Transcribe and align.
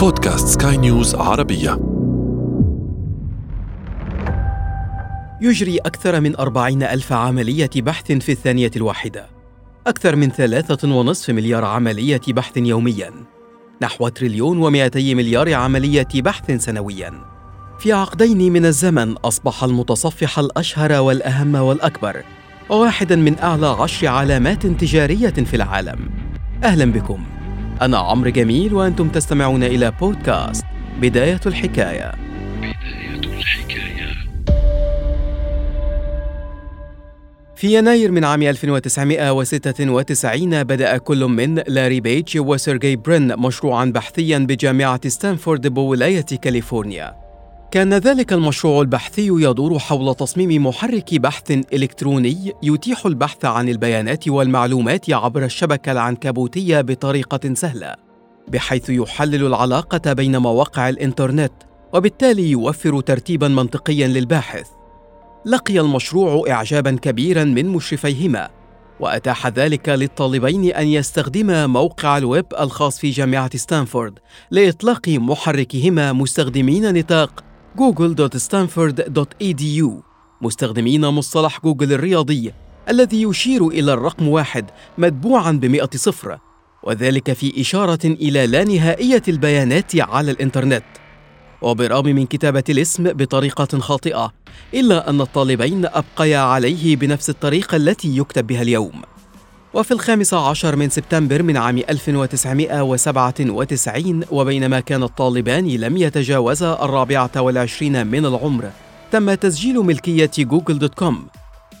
بودكاست 0.00 0.62
سكاي 0.62 0.76
نيوز 0.76 1.14
عربية. 1.14 1.80
يجري 5.40 5.78
أكثر 5.78 6.20
من 6.20 6.36
أربعين 6.36 6.82
ألف 6.82 7.12
عملية 7.12 7.70
بحث 7.76 8.12
في 8.12 8.32
الثانية 8.32 8.70
الواحدة. 8.76 9.26
أكثر 9.86 10.16
من 10.16 10.30
ثلاثة 10.30 10.94
ونصف 10.94 11.30
مليار 11.30 11.64
عملية 11.64 12.20
بحث 12.28 12.56
يومياً. 12.56 13.10
نحو 13.82 14.08
تريليون 14.08 14.58
ومئتي 14.58 15.14
مليار 15.14 15.54
عملية 15.54 16.08
بحث 16.14 16.50
سنوياً. 16.50 17.12
في 17.78 17.92
عقدين 17.92 18.52
من 18.52 18.66
الزمن 18.66 19.12
أصبح 19.12 19.64
المتصفح 19.64 20.38
الأشهر 20.38 20.92
والأهم 20.92 21.54
والأكبر 21.54 22.22
وواحدا 22.70 23.16
من 23.16 23.38
أعلى 23.38 23.66
عشر 23.66 24.06
علامات 24.06 24.66
تجارية 24.66 25.30
في 25.30 25.56
العالم. 25.56 26.10
أهلا 26.64 26.92
بكم. 26.92 27.39
أنا 27.82 27.98
عمرو 27.98 28.30
جميل 28.30 28.74
وأنتم 28.74 29.08
تستمعون 29.08 29.62
إلى 29.62 29.92
بودكاست 30.00 30.64
بداية 31.00 31.40
الحكاية. 31.46 32.12
بداية 32.58 33.20
الحكاية. 33.24 34.10
في 37.56 37.78
يناير 37.78 38.12
من 38.12 38.24
عام 38.24 38.42
1996 38.42 40.62
بدأ 40.62 40.96
كل 40.96 41.24
من 41.24 41.54
لاري 41.54 42.00
بيج 42.00 42.38
وسيرجي 42.38 42.96
برين 42.96 43.36
مشروعا 43.36 43.84
بحثيا 43.84 44.38
بجامعة 44.38 45.08
ستانفورد 45.08 45.66
بولاية 45.66 46.26
كاليفورنيا. 46.42 47.29
كان 47.70 47.94
ذلك 47.94 48.32
المشروع 48.32 48.80
البحثي 48.80 49.26
يدور 49.26 49.78
حول 49.78 50.14
تصميم 50.14 50.66
محرك 50.66 51.14
بحث 51.14 51.50
إلكتروني 51.50 52.52
يتيح 52.62 53.06
البحث 53.06 53.44
عن 53.44 53.68
البيانات 53.68 54.28
والمعلومات 54.28 55.10
عبر 55.10 55.44
الشبكة 55.44 55.92
العنكبوتية 55.92 56.80
بطريقة 56.80 57.54
سهلة، 57.54 57.94
بحيث 58.48 58.90
يحلل 58.90 59.46
العلاقة 59.46 60.12
بين 60.12 60.36
مواقع 60.36 60.88
الإنترنت، 60.88 61.52
وبالتالي 61.92 62.50
يوفر 62.50 63.00
ترتيبا 63.00 63.48
منطقيا 63.48 64.06
للباحث. 64.06 64.66
لقي 65.46 65.80
المشروع 65.80 66.50
إعجابا 66.50 66.90
كبيرا 66.90 67.44
من 67.44 67.68
مشرفيهما، 67.68 68.48
وأتاح 69.00 69.46
ذلك 69.46 69.88
للطالبين 69.88 70.64
أن 70.72 70.86
يستخدما 70.86 71.66
موقع 71.66 72.18
الويب 72.18 72.46
الخاص 72.60 72.98
في 72.98 73.10
جامعة 73.10 73.56
ستانفورد 73.56 74.18
لإطلاق 74.50 75.08
محركهما 75.08 76.12
مستخدمين 76.12 76.94
نطاق 76.94 77.49
google.stanford.edu 77.78 80.02
مستخدمين 80.40 81.06
مصطلح 81.06 81.60
جوجل 81.64 81.92
الرياضي 81.92 82.52
الذي 82.88 83.22
يشير 83.22 83.68
إلى 83.68 83.92
الرقم 83.92 84.28
واحد 84.28 84.70
متبوعا 84.98 85.52
بمئة 85.52 85.90
صفر 85.94 86.38
وذلك 86.82 87.32
في 87.32 87.60
إشارة 87.60 87.98
إلى 88.04 88.46
لا 88.46 88.64
نهائية 88.64 89.22
البيانات 89.28 89.96
على 89.96 90.30
الإنترنت. 90.30 90.84
وبرغم 91.62 92.04
من 92.04 92.26
كتابة 92.26 92.64
الاسم 92.68 93.04
بطريقة 93.04 93.78
خاطئة 93.78 94.32
إلا 94.74 95.10
أن 95.10 95.20
الطالبين 95.20 95.86
أبقيا 95.86 96.38
عليه 96.38 96.96
بنفس 96.96 97.30
الطريقة 97.30 97.76
التي 97.76 98.16
يكتب 98.16 98.46
بها 98.46 98.62
اليوم. 98.62 99.02
وفي 99.74 99.90
الخامس 99.90 100.34
عشر 100.34 100.76
من 100.76 100.88
سبتمبر 100.88 101.42
من 101.42 101.56
عام 101.56 101.78
1997 101.78 104.24
وبينما 104.30 104.80
كان 104.80 105.02
الطالبان 105.02 105.68
لم 105.68 105.96
يتجاوزا 105.96 106.72
الرابعة 106.72 107.30
والعشرين 107.36 108.06
من 108.06 108.26
العمر 108.26 108.70
تم 109.12 109.34
تسجيل 109.34 109.76
ملكية 109.76 110.30
جوجل 110.38 110.78
dot 110.78 110.94
com. 110.94 111.26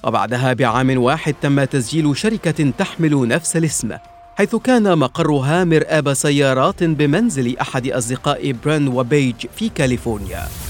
وبعدها 0.04 0.52
بعام 0.52 0.98
واحد 0.98 1.34
تم 1.42 1.64
تسجيل 1.64 2.16
شركة 2.16 2.70
تحمل 2.78 3.28
نفس 3.28 3.56
الاسم 3.56 3.92
حيث 4.36 4.56
كان 4.56 4.98
مقرها 4.98 5.64
مرآب 5.64 6.14
سيارات 6.14 6.84
بمنزل 6.84 7.58
أحد 7.58 7.88
أصدقاء 7.88 8.52
برين 8.52 8.88
وبيج 8.88 9.46
في 9.56 9.68
كاليفورنيا. 9.68 10.69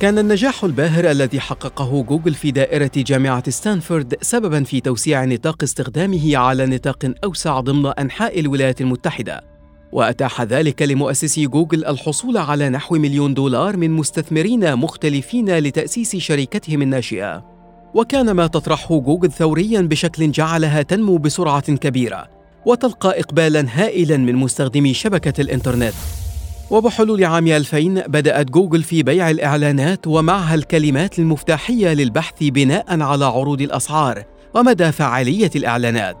كان 0.00 0.18
النجاح 0.18 0.64
الباهر 0.64 1.10
الذي 1.10 1.40
حققه 1.40 2.02
جوجل 2.02 2.34
في 2.34 2.50
دائرة 2.50 2.90
جامعة 2.96 3.50
ستانفورد 3.50 4.14
سببا 4.22 4.64
في 4.64 4.80
توسيع 4.80 5.24
نطاق 5.24 5.62
استخدامه 5.62 6.36
على 6.36 6.66
نطاق 6.66 7.12
أوسع 7.24 7.60
ضمن 7.60 7.86
أنحاء 7.86 8.40
الولايات 8.40 8.80
المتحدة. 8.80 9.44
وأتاح 9.92 10.42
ذلك 10.42 10.82
لمؤسسي 10.82 11.46
جوجل 11.46 11.84
الحصول 11.84 12.36
على 12.36 12.68
نحو 12.68 12.94
مليون 12.94 13.34
دولار 13.34 13.76
من 13.76 13.90
مستثمرين 13.90 14.76
مختلفين 14.76 15.58
لتأسيس 15.58 16.16
شركتهم 16.16 16.82
الناشئة. 16.82 17.44
وكان 17.94 18.30
ما 18.30 18.46
تطرحه 18.46 19.00
جوجل 19.00 19.32
ثوريا 19.32 19.80
بشكل 19.80 20.30
جعلها 20.30 20.82
تنمو 20.82 21.16
بسرعة 21.16 21.76
كبيرة 21.76 22.28
وتلقى 22.66 23.20
إقبالا 23.20 23.66
هائلا 23.70 24.16
من 24.16 24.36
مستخدمي 24.36 24.94
شبكة 24.94 25.40
الإنترنت. 25.40 25.94
وبحلول 26.70 27.24
عام 27.24 27.46
2000 27.46 27.78
بدأت 28.06 28.50
جوجل 28.50 28.82
في 28.82 29.02
بيع 29.02 29.30
الإعلانات 29.30 30.06
ومعها 30.06 30.54
الكلمات 30.54 31.18
المفتاحية 31.18 31.92
للبحث 31.92 32.34
بناء 32.40 33.00
على 33.02 33.24
عروض 33.24 33.60
الأسعار 33.60 34.24
ومدى 34.54 34.92
فعالية 34.92 35.50
الإعلانات. 35.56 36.16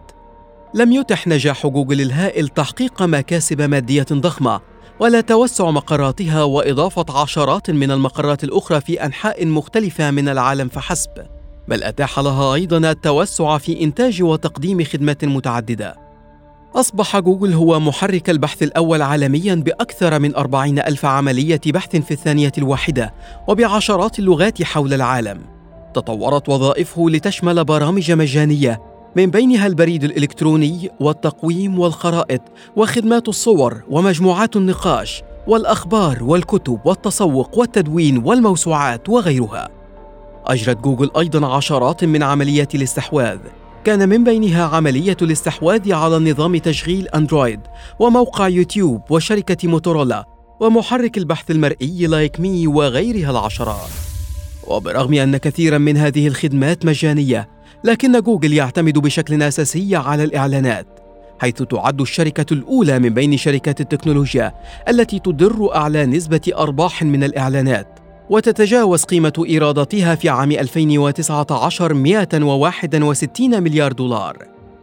لم 0.74 0.92
يتح 0.92 1.26
نجاح 1.26 1.66
جوجل 1.66 2.00
الهائل 2.00 2.48
تحقيق 2.48 3.02
مكاسب 3.02 3.62
مادية 3.62 4.06
ضخمة 4.12 4.60
ولا 5.00 5.20
توسع 5.20 5.70
مقراتها 5.70 6.42
وإضافة 6.42 7.20
عشرات 7.20 7.70
من 7.70 7.90
المقرات 7.90 8.44
الأخرى 8.44 8.80
في 8.80 9.04
أنحاء 9.04 9.46
مختلفة 9.46 10.10
من 10.10 10.28
العالم 10.28 10.68
فحسب، 10.68 11.10
بل 11.68 11.82
أتاح 11.82 12.18
لها 12.18 12.54
أيضا 12.54 12.90
التوسع 12.90 13.58
في 13.58 13.80
إنتاج 13.84 14.22
وتقديم 14.22 14.84
خدمات 14.84 15.24
متعددة. 15.24 16.09
أصبح 16.74 17.18
جوجل 17.18 17.52
هو 17.52 17.80
محرك 17.80 18.30
البحث 18.30 18.62
الأول 18.62 19.02
عالميا 19.02 19.54
بأكثر 19.54 20.18
من 20.18 20.34
أربعين 20.34 20.78
ألف 20.78 21.04
عملية 21.04 21.60
بحث 21.66 21.96
في 21.96 22.10
الثانية 22.10 22.52
الواحدة 22.58 23.14
وبعشرات 23.48 24.18
اللغات 24.18 24.62
حول 24.62 24.94
العالم. 24.94 25.40
تطورت 25.94 26.48
وظائفه 26.48 27.10
لتشمل 27.10 27.64
برامج 27.64 28.12
مجانية 28.12 28.80
من 29.16 29.26
بينها 29.26 29.66
البريد 29.66 30.04
الإلكتروني 30.04 30.90
والتقويم 31.00 31.78
والخرائط 31.78 32.42
وخدمات 32.76 33.28
الصور 33.28 33.82
ومجموعات 33.90 34.56
النقاش 34.56 35.22
والأخبار 35.46 36.24
والكتب 36.24 36.78
والتسوق 36.84 37.58
والتدوين 37.58 38.18
والموسوعات 38.24 39.08
وغيرها. 39.08 39.68
أجرت 40.46 40.76
جوجل 40.76 41.10
أيضا 41.18 41.56
عشرات 41.56 42.04
من 42.04 42.22
عمليات 42.22 42.74
الاستحواذ 42.74 43.38
كان 43.84 44.08
من 44.08 44.24
بينها 44.24 44.64
عملية 44.64 45.16
الاستحواذ 45.22 45.92
على 45.92 46.30
نظام 46.30 46.56
تشغيل 46.56 47.08
أندرويد 47.08 47.60
وموقع 47.98 48.48
يوتيوب 48.48 49.02
وشركة 49.10 49.68
موتورولا 49.68 50.24
ومحرك 50.60 51.18
البحث 51.18 51.50
المرئي 51.50 52.06
لايك 52.06 52.40
مي 52.40 52.66
وغيرها 52.66 53.30
العشرات. 53.30 53.90
وبرغم 54.66 55.14
أن 55.14 55.36
كثيرا 55.36 55.78
من 55.78 55.96
هذه 55.96 56.26
الخدمات 56.26 56.86
مجانية 56.86 57.48
لكن 57.84 58.20
جوجل 58.20 58.52
يعتمد 58.52 58.98
بشكل 58.98 59.42
أساسي 59.42 59.96
على 59.96 60.24
الإعلانات 60.24 60.86
حيث 61.40 61.62
تعد 61.62 62.00
الشركة 62.00 62.54
الأولى 62.54 62.98
من 62.98 63.08
بين 63.08 63.36
شركات 63.36 63.80
التكنولوجيا 63.80 64.54
التي 64.88 65.18
تدر 65.18 65.74
أعلى 65.76 66.06
نسبة 66.06 66.52
أرباح 66.56 67.02
من 67.02 67.24
الإعلانات. 67.24 67.99
وتتجاوز 68.30 69.04
قيمة 69.04 69.44
إيراداتها 69.48 70.14
في 70.14 70.28
عام 70.28 70.52
2019 70.52 71.94
161 71.94 73.62
مليار 73.62 73.92
دولار 73.92 74.36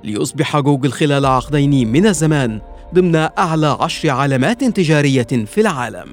ليصبح 0.03 0.59
جوجل 0.59 0.91
خلال 0.91 1.25
عقدين 1.25 1.91
من 1.91 2.07
الزمان 2.07 2.61
ضمن 2.93 3.15
أعلى 3.15 3.77
عشر 3.79 4.09
علامات 4.09 4.63
تجارية 4.63 5.23
في 5.23 5.61
العالم. 5.61 6.07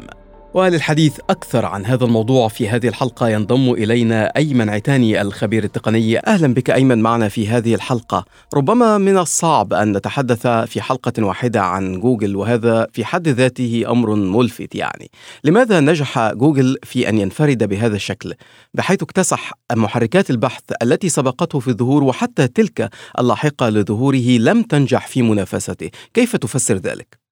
وللحديث 0.54 1.18
أكثر 1.30 1.64
عن 1.64 1.86
هذا 1.86 2.04
الموضوع 2.04 2.48
في 2.48 2.68
هذه 2.68 2.88
الحلقة. 2.88 3.28
ينضم 3.28 3.72
إلينا 3.72 4.32
أيمن 4.36 4.68
عتاني 4.68 5.20
الخبير 5.20 5.64
التقني. 5.64 6.18
أهلا 6.26 6.54
بك 6.54 6.70
أيمن 6.70 6.98
معنا 6.98 7.28
في 7.28 7.48
هذه 7.48 7.74
الحلقة. 7.74 8.24
ربما 8.54 8.98
من 8.98 9.18
الصعب 9.18 9.72
أن 9.72 9.96
نتحدث 9.96 10.46
في 10.46 10.80
حلقة 10.80 11.12
واحدة 11.24 11.62
عن 11.62 12.00
جوجل 12.00 12.36
وهذا 12.36 12.86
في 12.92 13.04
حد 13.04 13.28
ذاته 13.28 13.84
أمر 13.88 14.14
ملفت 14.14 14.74
يعني. 14.74 15.10
لماذا 15.44 15.80
نجح 15.80 16.32
جوجل 16.32 16.76
في 16.82 17.08
أن 17.08 17.18
ينفرد 17.18 17.64
بهذا 17.64 17.96
الشكل؟ 17.96 18.34
بحيث 18.74 19.02
اكتسح 19.02 19.52
محركات 19.72 20.30
البحث 20.30 20.62
التي 20.82 21.08
سبقته 21.08 21.58
في 21.58 21.68
الظهور 21.68 22.04
وحتى 22.04 22.48
تلك 22.48 22.90
اللاحقة 23.18 23.68
لظهوره 23.68 24.38
لم 24.38 24.62
تنجح 24.62 25.06
في 25.06 25.22
منافسته. 25.22 25.90
كيف 26.14 26.36
تفسر 26.36 26.74
ذلك؟ 26.74 27.23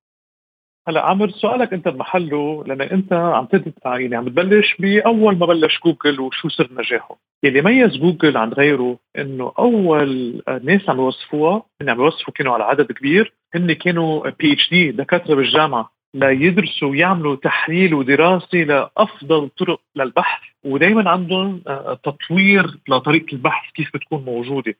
هلا 0.89 1.01
عمرو 1.07 1.31
سؤالك 1.31 1.73
انت 1.73 1.89
بمحله 1.89 2.65
لأن 2.67 2.81
انت 2.81 3.13
عم 3.13 3.49
يعني 3.85 4.17
عم 4.17 4.29
تبلش 4.29 4.77
بأول 4.79 5.39
ما 5.39 5.47
بلش 5.47 5.81
جوجل 5.85 6.21
وشو 6.21 6.49
سر 6.49 6.69
نجاحه، 6.73 7.19
يلي 7.45 7.63
ميز 7.63 7.97
جوجل 7.97 8.37
عن 8.37 8.53
غيره 8.53 8.99
إنه 9.19 9.53
أول 9.59 10.43
ناس 10.63 10.89
عم 10.91 10.97
يوصفوها 10.97 11.63
هن 11.83 11.91
عم 11.91 12.01
يوصفوا 12.01 12.35
كانوا 12.35 12.55
على 12.55 12.65
عدد 12.65 12.93
كبير 12.93 13.35
هن 13.55 13.73
كانوا 13.73 14.31
PhD 14.31 14.91
دكاترة 14.93 15.35
بالجامعة. 15.35 15.93
ليدرسوا 16.15 16.91
ويعملوا 16.91 17.37
تحليل 17.37 17.95
ودراسة 17.95 18.59
لأفضل 18.59 19.49
طرق 19.49 19.81
للبحث 19.97 20.41
ودائما 20.65 21.11
عندهم 21.11 21.63
آه، 21.67 21.99
تطوير 22.05 22.67
لطريقة 22.89 23.33
البحث 23.33 23.73
كيف 23.73 23.91
بتكون 23.95 24.25
موجودة. 24.25 24.75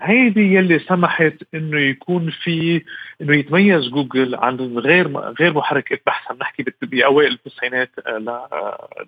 هيدي 0.00 0.54
يلي 0.54 0.78
سمحت 0.78 1.34
إنه 1.54 1.80
يكون 1.80 2.30
في 2.30 2.82
إنه 3.20 3.36
يتميز 3.36 3.88
جوجل 3.88 4.34
عن 4.34 4.56
غير 4.78 5.18
غير 5.18 5.54
محركات 5.54 6.02
بحث 6.06 6.30
عم 6.30 6.36
نحكي 6.40 6.64
بأوائل 6.82 7.32
التسعينات 7.32 7.90
آه، 8.06 8.18
لا 8.18 8.48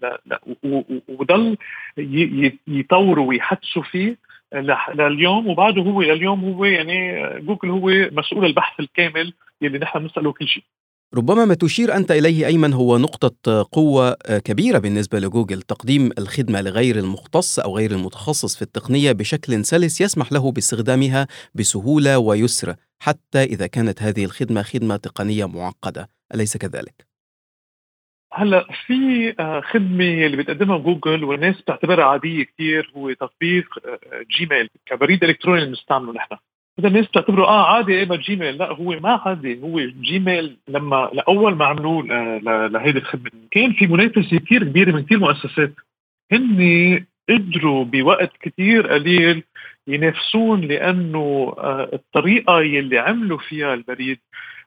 لا 0.03 0.21
لا 0.27 0.41
وضل 1.09 1.57
يطوروا 2.69 3.29
ويحدثوا 3.29 3.83
فيه 3.83 4.17
لليوم. 4.95 5.47
وبعده 5.47 5.83
هو 5.83 6.03
لليوم 6.03 6.45
هو 6.45 6.65
يعني 6.65 7.29
جوجل 7.41 7.71
هو 7.71 7.91
مسؤول 8.13 8.45
البحث 8.45 8.81
الكامل 8.81 9.33
يلي 9.63 9.79
نحن 9.79 9.99
بنسأله 9.99 10.33
كل 10.33 10.49
شيء. 10.49 10.65
ربما 11.15 11.45
ما 11.45 11.55
تشير 11.55 11.97
أنت 11.97 12.11
إليه 12.11 12.47
أيمن 12.47 12.73
هو 12.73 12.99
نقطة 12.99 13.69
قوة 13.73 14.15
كبيرة 14.45 14.79
بالنسبة 14.79 15.19
لجوجل 15.19 15.63
تقديم 15.63 16.11
الخدمة 16.19 16.61
لغير 16.61 16.97
المختص 16.97 17.59
أو 17.59 17.77
غير 17.77 17.91
المتخصص 17.91 18.57
في 18.57 18.63
التقنية 18.63 19.13
بشكل 19.13 19.65
سلس 19.65 20.01
يسمح 20.01 20.33
له 20.33 20.53
باستخدامها 20.53 21.27
بسهولة 21.55 22.19
ويسر 22.19 22.75
حتى 23.03 23.43
إذا 23.43 23.67
كانت 23.67 24.03
هذه 24.03 24.25
الخدمة 24.25 24.63
خدمة 24.63 24.97
تقنية 24.97 25.45
معقدة. 25.45 26.09
أليس 26.35 26.57
كذلك؟ 26.57 27.07
هلا 28.33 28.67
في 28.87 29.35
آه، 29.41 29.61
خدمة 29.61 30.27
اللي 30.27 30.37
بتقدمها 30.37 30.79
جوجل 30.79 31.25
والناس 31.25 31.61
بتعتبرها 31.61 32.05
عادية 32.05 32.45
كثير 32.45 32.93
هو 32.97 33.13
تطبيق 33.13 33.67
جيميل 34.39 34.65
آه، 34.65 34.69
كبريد 34.87 35.25
إلكتروني 35.25 35.59
اللي 35.59 35.69
بنستعمله 35.71 36.13
نحن. 36.13 36.37
إذا 36.79 36.89
الناس 36.89 37.07
بتعتبره 37.07 37.45
آه 37.45 37.75
عادي 37.77 37.93
إيه 37.93 38.05
جيميل 38.05 38.59
لا 38.59 38.73
هو 38.73 39.01
ما 39.01 39.21
عادي. 39.27 39.63
هو 39.63 39.81
جيميل 39.81 40.57
لما 40.69 41.11
لأول 41.13 41.55
ما 41.55 41.65
عملوه 41.65 42.03
لهيدي 42.69 42.99
الخدمة 42.99 43.31
كان 43.51 43.73
في 43.73 43.87
منافسة 43.87 44.39
كثير 44.39 44.65
كبيرة 44.65 44.93
من 44.93 45.03
كثير 45.03 45.19
مؤسسات. 45.19 45.73
هن 46.33 47.05
قدروا 47.29 47.85
بوقت 47.85 48.33
كثير 48.41 48.87
قليل 48.87 49.43
ينافسون 49.87 50.61
لأنه 50.61 51.55
آه، 51.59 51.91
الطريقة 51.93 52.61
يلي 52.61 52.99
عملوا 52.99 53.39
فيها 53.39 53.75
البريد 53.75 54.19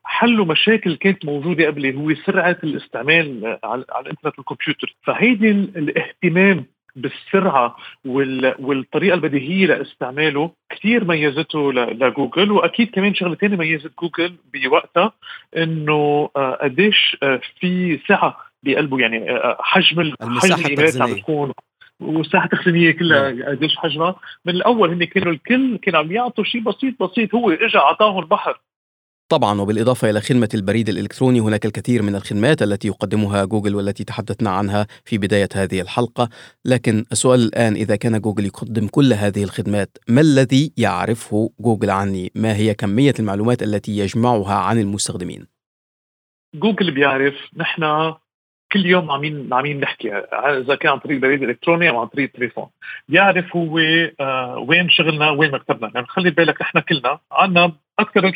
حلوا 0.03 0.45
مشاكل 0.45 0.95
كانت 0.95 1.25
موجودة 1.25 1.67
قبل 1.67 1.95
هو 1.95 2.15
سرعة 2.15 2.57
الاستعمال 2.63 3.57
على 3.63 3.85
الإنترنت 3.99 4.39
والكمبيوتر. 4.39 4.95
فهيدي 5.03 5.51
الاهتمام 5.51 6.65
بالسرعة 6.95 7.75
والطريقة 8.05 9.15
البديهية 9.15 9.65
لاستعماله 9.65 10.51
كثير 10.69 11.05
ميزته 11.05 11.73
لجوجل 11.73 12.51
وأكيد 12.51 12.89
كمان 12.89 13.13
شغلة 13.15 13.35
ثانية 13.35 13.57
ميزت 13.57 13.91
جوجل 14.01 14.35
بوقتها 14.53 15.11
إنه 15.57 16.29
آه، 16.35 16.57
قديش 16.61 17.17
آه، 17.23 17.41
في 17.59 17.99
سعه 18.07 18.37
بقلبه 18.63 18.99
يعني 18.99 19.31
آه، 19.31 19.57
حجم 19.59 19.99
الإيميلات 19.99 21.01
عم 21.01 21.13
بتكون 21.13 21.51
والساحة 21.99 22.45
التخزينية 22.45 22.91
كلها 22.91 23.31
نعم. 23.31 23.49
قديش 23.49 23.77
حجمها. 23.77 24.15
من 24.45 24.53
الأول 24.53 24.89
هن 24.89 25.03
كانوا 25.03 25.31
الكل 25.31 25.77
كانوا 25.77 25.99
عم 25.99 26.11
يعطوا 26.11 26.43
شيء 26.43 26.61
بسيط 26.61 27.03
بسيط 27.03 27.35
هو 27.35 27.51
اجى 27.51 27.77
أعطاهم 27.77 28.19
البحر 28.19 28.59
طبعا 29.33 29.61
وبالإضافة 29.61 30.09
إلى 30.09 30.21
خدمة 30.21 30.49
البريد 30.53 30.89
الإلكتروني 30.89 31.39
هناك 31.39 31.65
الكثير 31.65 32.01
من 32.01 32.15
الخدمات 32.15 32.63
التي 32.63 32.87
يقدمها 32.87 33.45
جوجل 33.45 33.75
والتي 33.75 34.03
تحدثنا 34.03 34.49
عنها 34.49 34.87
في 35.05 35.17
بداية 35.17 35.49
هذه 35.53 35.81
الحلقة 35.81 36.29
لكن 36.65 37.05
السؤال 37.11 37.39
الآن 37.39 37.73
إذا 37.73 37.95
كان 37.95 38.21
جوجل 38.21 38.45
يقدم 38.45 38.87
كل 38.87 39.13
هذه 39.13 39.43
الخدمات 39.43 39.97
ما 40.07 40.21
الذي 40.21 40.73
يعرفه 40.77 41.49
جوجل 41.59 41.89
عني؟ 41.89 42.31
ما 42.35 42.55
هي 42.55 42.73
كمية 42.73 43.13
المعلومات 43.19 43.63
التي 43.63 43.97
يجمعها 43.97 44.53
عن 44.53 44.79
المستخدمين؟ 44.79 45.47
جوجل 46.55 46.91
بيعرف 46.91 47.35
نحن 47.57 47.83
كل 48.73 48.85
يوم 48.85 49.11
عمين 49.11 49.53
عمين 49.53 49.79
نحكي 49.79 50.13
إذا 50.33 50.75
كان 50.75 50.91
عن 50.91 50.99
طريق 50.99 51.15
البريد 51.15 51.43
الالكتروني 51.43 51.89
أو 51.89 51.99
عن 51.99 52.07
طريق 52.07 52.29
التليفون 52.33 52.67
بيعرف 53.07 53.55
هو 53.55 53.79
آه 54.19 54.57
وين 54.67 54.89
شغلنا 54.89 55.29
وين 55.29 55.51
مكتبنا. 55.51 55.91
يعني 55.95 56.07
خلي 56.07 56.29
بالك 56.29 56.61
إحنا 56.61 56.81
كلنا 56.81 57.19
عندنا 57.31 57.71
أكثر 57.99 58.33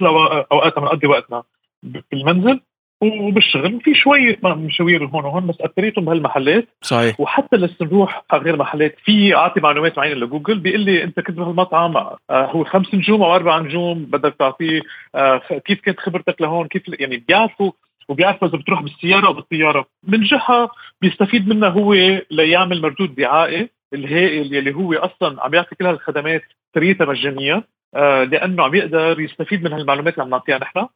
اوقات 0.52 0.80
بنقضي 0.80 1.08
وقتنا 1.08 1.44
بالمنزل 1.84 2.60
وبالشغل. 3.02 3.76
وفي 3.76 3.96
شوية 3.96 4.40
مشاوير 4.44 5.06
هون 5.06 5.26
وهون 5.26 5.48
بس 5.48 5.62
أكثريتهم 5.62 6.06
بهالمحلات. 6.06 6.68
صحيح. 6.82 7.20
وحتى 7.20 7.58
لسه 7.58 7.86
نروح 7.86 8.26
على 8.32 8.42
غير 8.42 8.58
محلات. 8.58 8.96
في 9.04 9.36
اعطي 9.36 9.60
معلومات 9.60 9.98
معينة 9.98 10.16
لجوجل 10.16 10.60
بيقول 10.60 10.82
لي 10.82 11.04
أنت 11.04 11.20
كنت 11.20 11.38
بهالمطعم 11.38 11.98
آه 11.98 12.18
هو 12.30 12.64
خمس 12.64 12.96
نجوم 12.96 13.24
أو 13.24 13.36
أربع 13.36 13.60
نجوم 13.60 14.06
بدك 14.06 14.36
تعطيه 14.40 14.82
آه 15.16 15.42
كيف 15.66 15.82
كانت 15.82 16.00
خبرتك 16.00 16.42
لهون 16.42 16.68
كيف 16.68 16.84
يعني 17.00 17.18
بيعرفوا 17.28 17.72
وبيعرفوا 18.10 18.48
إذا 18.48 18.58
بتروح 18.58 18.82
بالسيارة 18.82 19.28
أو 19.28 19.34
بالطيارة. 19.34 19.86
من 20.04 20.24
جهة 20.24 20.70
بيستفيد 21.02 21.48
منها 21.48 21.70
هو 21.70 21.94
ليعمل 22.32 22.82
مردود 22.82 23.16
دعائي 23.16 23.70
الهائل 23.94 24.54
يلي 24.56 24.76
هو 24.76 24.94
أصلا 24.94 25.44
عم 25.44 25.54
يعطي 25.54 25.76
كل 25.76 25.86
هالخدمات 25.86 26.42
سريتها 26.76 27.06
مجانية 27.06 27.64
آه 27.96 28.24
لأنه 28.24 28.64
عم 28.64 28.76
يقدر 28.76 29.20
يستفيد 29.20 29.64
من 29.64 29.74
هالمعلومات 29.74 30.14
اللي 30.14 30.24
عم 30.24 30.30
نعطيها 30.30 30.58
نحن. 30.58 30.88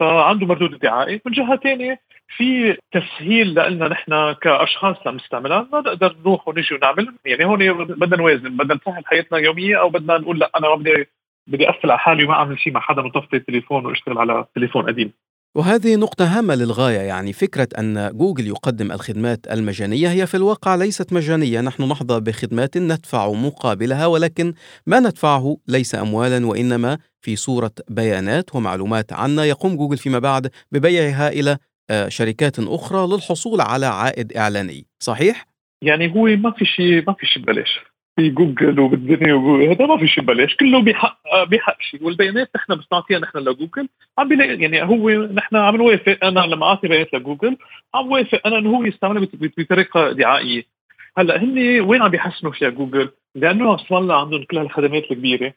فعنده 0.00 0.46
مردود 0.46 0.78
دعائي. 0.78 1.20
من 1.26 1.32
جهة 1.32 1.56
ثانية 1.56 2.00
في 2.36 2.76
تسهيل 2.92 3.50
لنا 3.50 3.88
نحن 3.88 4.32
كأشخاص 4.32 5.06
عم 5.06 5.16
نستعملها 5.16 5.68
ما 5.72 5.80
نقدر 5.80 6.16
نروح 6.20 6.48
ونجي 6.48 6.74
ونعمل. 6.74 7.14
يعني 7.24 7.44
هون 7.44 7.84
بدنا 7.84 8.16
نوازن. 8.16 8.56
بدنا 8.56 8.74
نسهل 8.74 9.06
حياتنا 9.06 9.38
اليوميه 9.38 9.80
أو 9.80 9.88
بدنا 9.88 10.18
نقول 10.18 10.38
لا 10.38 10.50
أنا 10.56 10.68
ما 10.68 10.74
بدي 10.74 11.08
بدي 11.46 11.68
أقفل 11.68 11.90
على 11.90 11.98
حالي 11.98 12.24
وما 12.24 12.34
أعمل 12.34 12.58
شيء 12.58 12.72
مع 12.72 12.80
حدا 12.80 13.02
مطفي 13.02 13.36
التليفون 13.36 13.86
وأشتغل 13.86 14.18
على 14.18 14.44
تليفون 14.54 14.86
قديم. 14.86 15.12
وهذه 15.54 15.96
نقطة 15.96 16.38
هامة 16.38 16.54
للغاية 16.54 16.98
يعني 16.98 17.32
فكرة 17.32 17.68
أن 17.78 18.10
جوجل 18.14 18.46
يقدم 18.46 18.92
الخدمات 18.92 19.46
المجانية 19.52 20.10
هي 20.10 20.26
في 20.26 20.36
الواقع 20.36 20.74
ليست 20.74 21.12
مجانية. 21.12 21.60
نحن 21.60 21.82
نحظى 21.82 22.20
بخدمات 22.20 22.78
ندفع 22.78 23.32
مقابلها 23.32 24.06
ولكن 24.06 24.54
ما 24.86 25.00
ندفعه 25.00 25.56
ليس 25.68 25.94
أموالا 25.94 26.46
وإنما 26.46 26.98
في 27.20 27.36
صورة 27.36 27.70
بيانات 27.90 28.54
ومعلومات 28.54 29.12
عنا. 29.12 29.44
يقوم 29.44 29.76
جوجل 29.76 29.96
فيما 29.96 30.18
بعد 30.18 30.50
ببيعها 30.72 31.28
إلى 31.28 31.58
آه، 31.90 32.08
شركات 32.08 32.58
أخرى 32.58 33.06
للحصول 33.06 33.60
على 33.60 33.86
عائد 33.86 34.32
إعلاني. 34.32 34.86
صحيح؟ 34.98 35.46
يعني 35.82 36.14
هو 36.14 36.24
ما 36.24 36.50
في 36.50 36.64
شيء 36.64 37.04
ما 37.06 37.12
في 37.12 37.26
شيء 37.26 37.42
ببلاش. 37.42 37.78
في 38.18 38.30
جوجل 38.30 38.80
وبالدنيا 38.80 39.34
هذا 39.72 39.86
ما 39.86 39.96
في 39.96 40.06
شيء 40.06 40.24
ببلاش 40.24 40.56
كله 40.56 40.82
بحق 40.82 41.44
بحق 41.44 41.82
شيء. 41.82 42.04
والبيانات 42.04 42.50
نحن 42.56 42.74
بس 42.74 42.84
نعطيها 42.92 43.18
نحن 43.18 43.38
لجوجل. 43.38 43.88
عم 44.18 44.28
بلاقي 44.28 44.62
يعني 44.62 44.82
هو 44.82 45.10
نحن 45.10 45.56
عم 45.56 45.76
نوافق. 45.76 46.18
أنا 46.24 46.40
لما 46.40 46.66
أعطي 46.66 46.88
بيانات 46.88 47.14
لجوجل 47.14 47.56
عم 47.94 48.12
وافق 48.12 48.46
أنا 48.46 48.58
إنه 48.58 48.76
هو 48.76 48.84
يستعملها 48.84 49.28
بطريقة 49.58 50.12
دعائية. 50.12 50.64
هلأ 51.18 51.42
هن 51.42 51.80
وين 51.80 52.02
عم 52.02 52.08
بيحسنوا 52.08 52.52
فيها 52.52 52.68
جوجل؟ 52.68 53.08
لأنه 53.34 53.74
أصلا 53.74 54.14
عندهم 54.14 54.44
كل 54.44 54.58
هالخدمات 54.58 55.02
الكبيرة. 55.02 55.54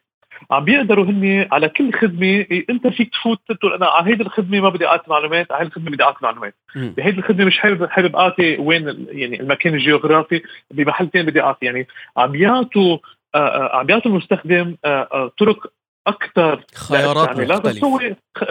عم 0.50 0.64
بيقدروا 0.64 1.04
هن 1.04 1.48
على 1.52 1.68
كل 1.68 1.92
خدمة 1.92 2.46
أنت 2.70 2.86
فيك 2.86 3.10
تفوت 3.12 3.38
تقول 3.60 3.74
أنا 3.74 3.86
على 3.86 4.10
هيدي 4.10 4.22
الخدمة 4.22 4.60
ما 4.60 4.68
بدي 4.68 4.86
أعطي 4.86 5.10
معلومات 5.10 5.52
على 5.52 5.60
هيدي 5.60 5.68
الخدمة 5.68 5.90
بدي 5.90 6.02
أعطي 6.02 6.18
معلومات. 6.22 6.54
بهيدي 6.74 7.18
الخدمة 7.18 7.44
مش 7.44 7.58
حابب 7.58 7.86
حابب 7.86 8.16
أعطي 8.16 8.56
وين 8.56 9.06
يعني 9.08 9.40
المكان 9.40 9.74
الجغرافي 9.74 10.42
بمحل 10.70 11.10
ثاني 11.10 11.26
بدي 11.26 11.40
أعطي. 11.40 11.66
يعني 11.66 11.86
عم 12.16 12.32
بيعطوا 12.32 12.98
آه، 13.34 13.38
آه، 13.38 13.76
عم 13.76 13.86
بيعطوا 13.86 14.10
المستخدم 14.10 14.76
آه، 14.84 15.32
طرق 15.38 15.72
أكثر. 16.06 16.64
خيارات 16.74 17.28
مختلفه 17.28 17.58
بس 17.58 17.84
هو 17.84 18.00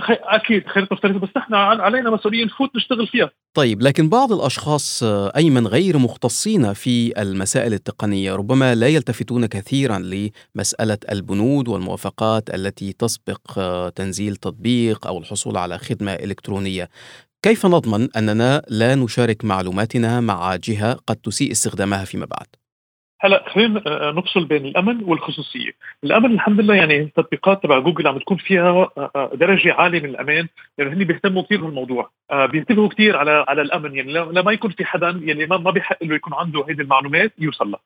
أكيد 0.09 0.67
خيارات 0.67 0.91
مختلفة 0.91 1.19
بس 1.19 1.29
نحن 1.37 1.53
علينا 1.53 2.09
مسؤولية 2.09 2.45
نفوت 2.45 2.75
نشتغل 2.75 3.07
فيها. 3.07 3.31
طيب 3.53 3.81
لكن 3.81 4.09
بعض 4.09 4.31
الأشخاص 4.31 5.03
ايمن 5.35 5.67
غير 5.67 5.97
مختصين 5.97 6.73
في 6.73 7.21
المسائل 7.21 7.73
التقنية 7.73 8.35
ربما 8.35 8.75
لا 8.75 8.87
يلتفتون 8.87 9.45
كثيرا 9.45 9.99
لمسألة 9.99 10.97
البنود 11.11 11.67
والموافقات 11.67 12.55
التي 12.55 12.93
تسبق 12.93 13.59
تنزيل 13.89 14.35
تطبيق 14.35 15.07
أو 15.07 15.17
الحصول 15.17 15.57
على 15.57 15.77
خدمة 15.77 16.13
إلكترونية. 16.13 16.89
كيف 17.43 17.65
نضمن 17.65 18.07
أننا 18.17 18.61
لا 18.67 18.95
نشارك 18.95 19.45
معلوماتنا 19.45 20.19
مع 20.19 20.55
جهة 20.55 20.93
قد 20.93 21.15
تسيء 21.15 21.51
استخدامها 21.51 22.05
فيما 22.05 22.25
بعد؟ 22.25 22.60
هلا 23.23 23.49
خلينا 23.49 23.81
آه، 23.87 24.11
نفصل 24.11 24.45
بين 24.45 24.65
الأمن 24.65 25.03
والخصوصية، 25.03 25.71
الأمن 26.03 26.31
الحمد 26.31 26.61
لله 26.61 26.75
يعني 26.75 26.99
التطبيقات 26.99 27.63
تبع 27.63 27.79
جوجل 27.79 28.07
عم 28.07 28.17
تكون 28.17 28.37
فيها 28.37 28.69
آه، 28.69 29.11
آه، 29.15 29.31
درجة 29.33 29.73
عالية 29.73 29.99
من 29.99 30.09
الأمان. 30.09 30.47
لأنه 30.77 30.89
يعني 30.89 31.03
هن 31.03 31.07
بيهتموا 31.07 31.43
كثير 31.43 31.61
بالموضوع، 31.61 32.09
بينتبهوا 32.33 32.87
كثير 32.87 33.17
على 33.17 33.45
على 33.47 33.61
الأمن. 33.61 33.95
يعني 33.95 34.13
لما 34.13 34.51
يكون 34.51 34.71
في 34.71 34.85
حدا 34.85 35.21
يعني 35.23 35.45
ما 35.45 35.71
بيحق 35.71 36.03
له 36.03 36.15
يكون 36.15 36.33
عنده 36.33 36.65
هيدي 36.69 36.81
المعلومات 36.81 37.33
يوصل 37.39 37.71
لها. 37.71 37.79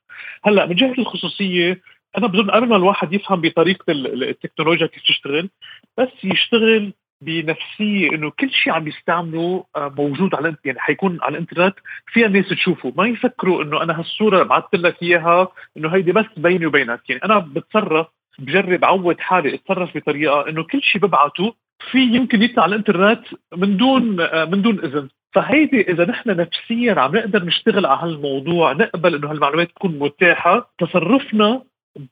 هلا 0.43 0.65
من 0.65 0.75
جهة 0.75 0.93
الخصوصية 0.97 1.81
أنا 2.17 2.27
بظن 2.27 2.51
قبل 2.51 2.67
ما 2.67 2.75
الواحد 2.75 3.13
يفهم 3.13 3.41
بطريقة 3.41 3.85
التكنولوجيا 3.89 4.87
كيف 4.87 5.03
تشتغل 5.03 5.49
بس 5.97 6.09
يشتغل 6.23 6.93
بنفسيه 7.25 8.09
إنه 8.15 8.29
كل 8.29 8.51
شيء 8.51 8.73
عم 8.73 8.87
يستعملوا 8.87 9.63
آه، 9.75 9.93
موجود 9.97 10.35
على 10.35 10.55
يعني 10.65 10.79
حيكون 10.79 11.19
على 11.21 11.31
الإنترنت 11.31 11.75
فيها 12.07 12.27
الناس 12.27 12.49
تشوفه. 12.49 12.93
ما 12.97 13.07
يفكروا 13.07 13.63
إنه 13.63 13.83
أنا 13.83 13.99
هالصورة 13.99 14.43
بعثت 14.43 14.75
لك 14.75 15.03
إياها 15.03 15.47
إنه 15.77 15.89
هيدي 15.89 16.11
بس 16.11 16.25
بيني 16.37 16.65
وبينك. 16.65 17.09
يعني 17.09 17.23
أنا 17.23 17.37
بتصرف 17.39 18.07
بجرب 18.39 18.85
عود 18.85 19.19
حالي 19.19 19.55
أتصرف 19.55 19.97
بطريقة 19.97 20.49
إنه 20.49 20.63
كل 20.63 20.81
شيء 20.81 21.01
ببعته 21.01 21.53
في 21.91 21.97
يمكن 21.97 22.41
يطلع 22.41 22.63
على 22.63 22.69
الإنترنت 22.69 23.23
من 23.57 23.77
دون 23.77 24.19
آه، 24.21 24.45
من 24.45 24.61
دون 24.61 24.79
إذن. 24.79 25.09
فهيدي 25.33 25.81
إذا 25.81 26.05
نحن 26.05 26.29
نفسيا 26.29 26.93
عم 26.99 27.15
نقدر 27.15 27.45
نشتغل 27.45 27.85
على 27.85 27.99
هالموضوع 28.01 28.73
نقبل 28.73 29.15
إنه 29.15 29.31
هالمعلومات 29.31 29.71
تكون 29.71 29.99
متاحة 29.99 30.73
تصرفنا 30.79 31.63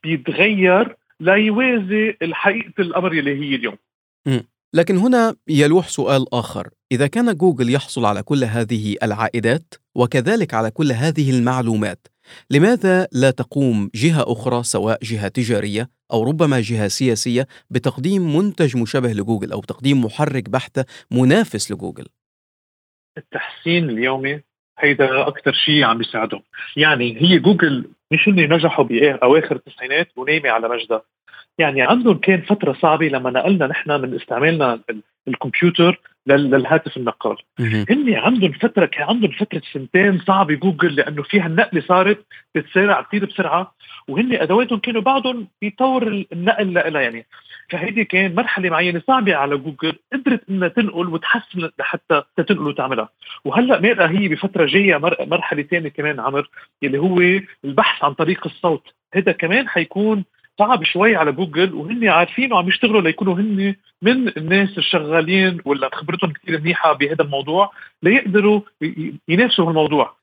بيتغير 0.02 0.96
ليوازي 1.20 2.16
الحقيقة 2.22 2.72
الأمر 2.78 3.12
اللي 3.12 3.40
هي 3.40 3.54
اليوم. 3.54 3.76
لكن 4.74 4.96
هنا 4.96 5.36
يلوح 5.48 5.88
سؤال 5.88 6.34
آخر. 6.34 6.68
إذا 6.92 7.06
كان 7.06 7.34
جوجل 7.34 7.74
يحصل 7.74 8.04
على 8.04 8.22
كل 8.22 8.44
هذه 8.44 8.96
العائدات 9.02 9.74
وكذلك 9.94 10.54
على 10.54 10.70
كل 10.70 10.92
هذه 10.92 11.30
المعلومات 11.30 12.06
لماذا 12.50 13.08
لا 13.12 13.30
تقوم 13.30 13.90
جهة 13.94 14.24
أخرى 14.26 14.62
سواء 14.62 14.98
جهة 15.02 15.28
تجارية 15.28 15.90
أو 16.12 16.22
ربما 16.22 16.60
جهة 16.60 16.88
سياسية 16.88 17.46
بتقديم 17.70 18.36
منتج 18.36 18.76
مشابه 18.76 19.12
لجوجل 19.12 19.52
أو 19.52 19.60
تقديم 19.60 20.04
محرك 20.04 20.50
بحث 20.50 20.84
منافس 21.10 21.72
لجوجل؟ 21.72 22.06
التحسين 23.18 23.90
اليومي 23.90 24.40
هيدا 24.78 25.28
أكثر 25.28 25.52
شيء 25.52 25.84
عم 25.84 26.00
يساعدهم. 26.00 26.42
يعني 26.76 27.22
هي 27.22 27.38
جوجل 27.38 27.90
مش 28.12 28.28
انه 28.28 28.56
نجحوا 28.56 28.84
باواخر 28.84 29.56
التسعينات 29.56 30.08
ونايمة 30.16 30.50
على 30.50 30.68
مجدها. 30.68 31.02
يعني 31.58 31.82
عندهم 31.82 32.18
كان 32.18 32.40
فترة 32.40 32.72
صعبة 32.72 33.08
لما 33.08 33.30
نقلنا 33.30 33.66
نحن 33.66 34.00
من 34.00 34.14
استعمالنا 34.14 34.80
الكمبيوتر 35.28 36.00
للهاتف 36.26 36.96
النقال. 36.96 37.36
هن 37.90 38.14
عندهم 38.14 38.52
فترة 38.52 38.86
كان 38.86 39.08
عندهم 39.08 39.30
فترة 39.30 39.62
سنتين 39.72 40.18
صعبة 40.18 40.54
جوجل 40.54 40.94
لأنه 40.94 41.22
فيها 41.22 41.46
النقلة 41.46 41.80
صارت 41.80 42.26
بتسارع 42.54 43.02
كثير 43.02 43.24
بسرعة. 43.24 43.74
وهن 44.08 44.32
أدواتهم 44.32 44.78
كانوا 44.78 45.02
بعدهم 45.02 45.48
بطور 45.62 46.26
النقل 46.32 46.74
لها 46.74 47.00
يعني. 47.00 47.26
فهيدي 47.70 48.04
كان 48.04 48.34
مرحلة 48.34 48.70
معينة 48.70 49.02
صعبة 49.06 49.34
على 49.34 49.56
جوجل 49.56 49.92
قدرت 50.12 50.50
إنها 50.50 50.68
تنقل 50.68 51.08
وتحسن 51.08 51.70
لحتى 51.78 52.22
تنقل 52.36 52.66
وتعملها. 52.66 53.08
وهلأ 53.44 53.80
ميرا 53.80 54.06
في 54.06 54.28
بفترة 54.28 54.66
جاية 54.66 54.96
مرحلة 55.20 55.62
ثانية 55.62 55.88
كمان 55.88 56.20
عمر 56.20 56.48
اللي 56.82 56.98
هو 56.98 57.40
البحث 57.64 58.04
عن 58.04 58.12
طريق 58.12 58.46
الصوت. 58.46 58.82
هذا 59.14 59.32
كمان 59.32 59.68
حيكون 59.68 60.24
صعب 60.58 60.84
شوي 60.84 61.16
على 61.16 61.32
جوجل 61.32 61.74
وهن 61.74 62.08
عارفين 62.08 62.52
وعم 62.52 62.68
يشتغلوا 62.68 63.00
ليكونوا 63.00 63.34
هن 63.34 63.74
من 64.02 64.28
الناس 64.36 64.78
الشغالين 64.78 65.60
ولا 65.64 65.90
خبرتهم 65.92 66.32
كثير 66.32 66.60
منيحة 66.60 66.92
بهذا 66.92 67.22
الموضوع 67.22 67.72
ليقدروا 68.02 68.60
ينافسوا 69.28 69.68
هالموضوع. 69.68 70.16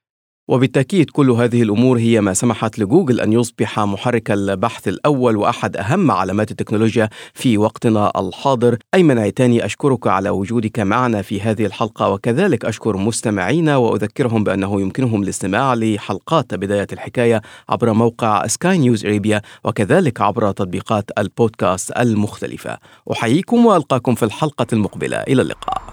وبالتأكيد 0.48 1.10
كل 1.10 1.32
هذه 1.32 1.62
الأمور 1.62 1.98
هي 2.00 2.22
ما 2.22 2.34
سمحت 2.34 2.80
لجوجل 2.80 3.22
أن 3.22 3.34
يصبح 3.34 3.80
محرك 3.80 4.32
البحث 4.32 4.88
الأول 4.88 5.38
وأحد 5.38 5.78
أهم 5.78 6.12
علامات 6.12 6.52
التكنولوجيا 6.52 7.10
في 7.34 7.58
وقتنا 7.58 8.12
الحاضر. 8.18 8.78
ايمن 8.94 9.18
عيتاني 9.18 9.66
أشكرك 9.66 10.08
على 10.08 10.30
وجودك 10.30 10.80
معنا 10.80 11.22
في 11.22 11.42
هذه 11.42 11.66
الحلقة 11.66 12.10
وكذلك 12.10 12.66
أشكر 12.66 12.98
مستمعينا 12.98 13.78
وأذكرهم 13.78 14.44
بأنه 14.44 14.82
يمكنهم 14.82 15.24
الاستماع 15.24 15.74
لحلقات 15.74 16.54
بداية 16.56 16.88
الحكاية 16.94 17.42
عبر 17.70 17.94
موقع 17.94 18.48
سكاي 18.48 18.78
نيوز 18.78 19.06
اريبيا 19.06 19.42
وكذلك 19.64 20.22
عبر 20.22 20.52
تطبيقات 20.52 21.10
البودكاست 21.18 21.92
المختلفة. 22.00 22.78
أحييكم 23.12 23.66
وألقاكم 23.66 24.16
في 24.16 24.26
الحلقة 24.26 24.68
المقبلة 24.74 25.18
إلى 25.18 25.42
اللقاء. 25.42 25.91